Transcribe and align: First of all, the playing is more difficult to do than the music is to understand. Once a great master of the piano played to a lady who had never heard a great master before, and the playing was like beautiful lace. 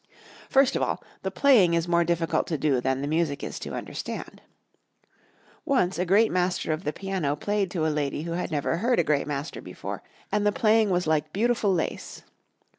First 0.49 0.75
of 0.75 0.81
all, 0.81 1.03
the 1.21 1.29
playing 1.29 1.75
is 1.75 1.87
more 1.87 2.03
difficult 2.03 2.47
to 2.47 2.57
do 2.57 2.81
than 2.81 3.03
the 3.03 3.07
music 3.07 3.43
is 3.43 3.59
to 3.59 3.75
understand. 3.75 4.41
Once 5.63 5.99
a 5.99 6.07
great 6.07 6.31
master 6.31 6.71
of 6.73 6.85
the 6.85 6.91
piano 6.91 7.35
played 7.35 7.69
to 7.69 7.85
a 7.85 7.89
lady 7.93 8.23
who 8.23 8.31
had 8.31 8.49
never 8.49 8.77
heard 8.77 8.97
a 8.97 9.03
great 9.03 9.27
master 9.27 9.61
before, 9.61 10.01
and 10.31 10.43
the 10.43 10.51
playing 10.51 10.89
was 10.89 11.05
like 11.05 11.31
beautiful 11.31 11.71
lace. 11.71 12.23